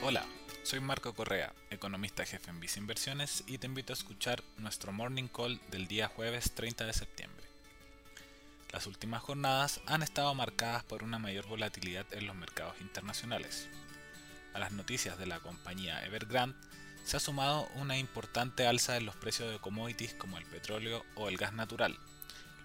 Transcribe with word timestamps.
Hola, 0.00 0.24
soy 0.62 0.78
Marco 0.78 1.12
Correa, 1.12 1.52
economista 1.70 2.24
jefe 2.24 2.50
en 2.50 2.60
Visa 2.60 2.78
Inversiones 2.78 3.42
y 3.48 3.58
te 3.58 3.66
invito 3.66 3.92
a 3.92 3.96
escuchar 3.96 4.44
nuestro 4.56 4.92
Morning 4.92 5.26
Call 5.26 5.60
del 5.72 5.88
día 5.88 6.06
jueves 6.06 6.52
30 6.52 6.86
de 6.86 6.92
septiembre. 6.92 7.44
Las 8.72 8.86
últimas 8.86 9.22
jornadas 9.22 9.80
han 9.86 10.04
estado 10.04 10.32
marcadas 10.36 10.84
por 10.84 11.02
una 11.02 11.18
mayor 11.18 11.48
volatilidad 11.48 12.06
en 12.12 12.28
los 12.28 12.36
mercados 12.36 12.80
internacionales. 12.80 13.68
A 14.54 14.60
las 14.60 14.70
noticias 14.70 15.18
de 15.18 15.26
la 15.26 15.40
compañía 15.40 16.04
Evergrande 16.06 16.56
se 17.04 17.16
ha 17.16 17.20
sumado 17.20 17.68
una 17.74 17.98
importante 17.98 18.68
alza 18.68 18.96
en 18.96 19.04
los 19.04 19.16
precios 19.16 19.50
de 19.50 19.58
commodities 19.58 20.14
como 20.14 20.38
el 20.38 20.46
petróleo 20.46 21.04
o 21.16 21.28
el 21.28 21.36
gas 21.36 21.54
natural, 21.54 21.98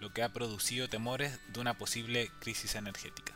lo 0.00 0.12
que 0.12 0.22
ha 0.22 0.32
producido 0.32 0.88
temores 0.88 1.40
de 1.52 1.58
una 1.58 1.76
posible 1.76 2.30
crisis 2.38 2.76
energética. 2.76 3.34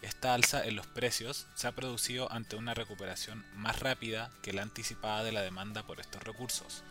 Esta 0.00 0.34
alza 0.34 0.64
en 0.64 0.76
los 0.76 0.86
precios 0.86 1.46
se 1.54 1.66
ha 1.66 1.72
producido 1.72 2.30
ante 2.30 2.54
una 2.54 2.74
recuperación 2.74 3.44
más 3.56 3.80
rápida 3.80 4.30
que 4.42 4.52
la 4.52 4.62
anticipada 4.62 5.24
de 5.24 5.32
la 5.32 5.42
demanda 5.42 5.82
por 5.82 6.00
estos 6.00 6.22
recursos, 6.22 6.84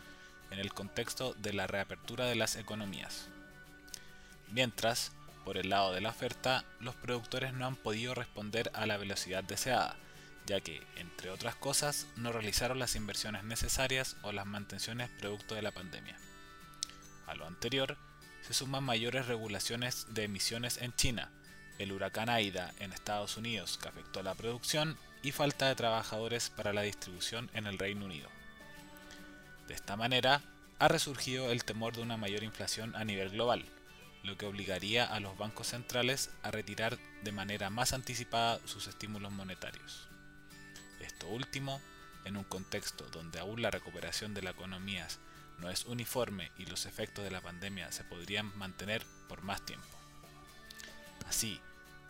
en 0.51 0.59
el 0.59 0.73
contexto 0.73 1.33
de 1.35 1.53
la 1.53 1.67
reapertura 1.67 2.25
de 2.25 2.35
las 2.35 2.57
economías. 2.57 3.29
Mientras, 4.49 5.13
por 5.45 5.57
el 5.57 5.69
lado 5.69 5.93
de 5.93 6.01
la 6.01 6.09
oferta, 6.09 6.65
los 6.81 6.95
productores 6.95 7.53
no 7.53 7.65
han 7.65 7.77
podido 7.77 8.13
responder 8.13 8.71
a 8.73 8.85
la 8.85 8.97
velocidad 8.97 9.43
deseada, 9.43 9.95
ya 10.45 10.59
que, 10.59 10.85
entre 10.97 11.29
otras 11.29 11.55
cosas, 11.55 12.07
no 12.17 12.33
realizaron 12.33 12.79
las 12.79 12.95
inversiones 12.95 13.45
necesarias 13.45 14.17
o 14.21 14.33
las 14.33 14.45
mantenciones 14.45 15.09
producto 15.19 15.55
de 15.55 15.61
la 15.61 15.71
pandemia. 15.71 16.17
A 17.25 17.35
lo 17.35 17.45
anterior, 17.45 17.97
se 18.41 18.53
suman 18.53 18.83
mayores 18.83 19.27
regulaciones 19.27 20.07
de 20.13 20.23
emisiones 20.23 20.77
en 20.77 20.93
China, 20.95 21.31
el 21.79 21.91
huracán 21.91 22.29
Aida 22.29 22.73
en 22.79 22.93
Estados 22.93 23.37
Unidos 23.37 23.77
que 23.81 23.89
afectó 23.89 24.23
la 24.23 24.35
producción 24.35 24.97
y 25.21 25.31
falta 25.31 25.67
de 25.67 25.75
trabajadores 25.75 26.49
para 26.49 26.73
la 26.73 26.81
distribución 26.81 27.49
en 27.53 27.67
el 27.67 27.77
Reino 27.77 28.05
Unido. 28.05 28.29
De 29.67 29.73
esta 29.73 29.95
manera, 29.95 30.41
ha 30.79 30.87
resurgido 30.87 31.51
el 31.51 31.63
temor 31.65 31.95
de 31.95 32.01
una 32.01 32.17
mayor 32.17 32.43
inflación 32.43 32.95
a 32.95 33.03
nivel 33.03 33.29
global, 33.29 33.65
lo 34.23 34.37
que 34.37 34.45
obligaría 34.45 35.05
a 35.05 35.19
los 35.19 35.37
bancos 35.37 35.67
centrales 35.67 36.29
a 36.43 36.51
retirar 36.51 36.97
de 37.23 37.31
manera 37.31 37.69
más 37.69 37.93
anticipada 37.93 38.59
sus 38.65 38.87
estímulos 38.87 39.31
monetarios. 39.31 40.07
Esto 40.99 41.27
último, 41.27 41.81
en 42.25 42.37
un 42.37 42.43
contexto 42.43 43.05
donde 43.09 43.39
aún 43.39 43.61
la 43.61 43.71
recuperación 43.71 44.33
de 44.33 44.41
la 44.41 44.51
economía 44.51 45.07
no 45.59 45.69
es 45.69 45.85
uniforme 45.85 46.51
y 46.57 46.65
los 46.65 46.85
efectos 46.85 47.23
de 47.23 47.31
la 47.31 47.41
pandemia 47.41 47.91
se 47.91 48.03
podrían 48.03 48.55
mantener 48.57 49.03
por 49.27 49.41
más 49.41 49.65
tiempo. 49.65 49.96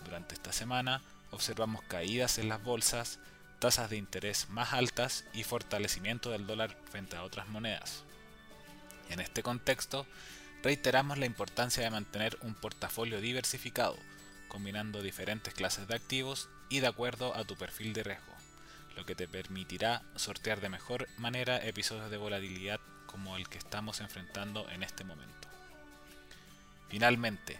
Durante 0.03 0.35
esta 0.35 0.51
semana 0.51 1.01
observamos 1.31 1.83
caídas 1.83 2.37
en 2.37 2.49
las 2.49 2.63
bolsas, 2.63 3.19
tasas 3.59 3.89
de 3.89 3.97
interés 3.97 4.49
más 4.49 4.73
altas 4.73 5.25
y 5.33 5.43
fortalecimiento 5.43 6.31
del 6.31 6.47
dólar 6.47 6.77
frente 6.89 7.15
a 7.15 7.23
otras 7.23 7.47
monedas. 7.49 8.03
En 9.09 9.19
este 9.19 9.43
contexto, 9.43 10.05
reiteramos 10.63 11.17
la 11.17 11.25
importancia 11.25 11.83
de 11.83 11.89
mantener 11.89 12.37
un 12.41 12.53
portafolio 12.53 13.21
diversificado, 13.21 13.97
combinando 14.47 15.01
diferentes 15.01 15.53
clases 15.53 15.87
de 15.87 15.95
activos 15.95 16.49
y 16.69 16.79
de 16.79 16.87
acuerdo 16.87 17.35
a 17.35 17.43
tu 17.43 17.55
perfil 17.55 17.93
de 17.93 18.03
riesgo, 18.03 18.33
lo 18.95 19.05
que 19.05 19.15
te 19.15 19.27
permitirá 19.27 20.03
sortear 20.15 20.61
de 20.61 20.69
mejor 20.69 21.07
manera 21.17 21.65
episodios 21.65 22.09
de 22.09 22.17
volatilidad 22.17 22.79
como 23.05 23.37
el 23.37 23.47
que 23.47 23.57
estamos 23.57 24.01
enfrentando 24.01 24.69
en 24.69 24.83
este 24.83 25.03
momento. 25.03 25.47
Finalmente, 26.89 27.59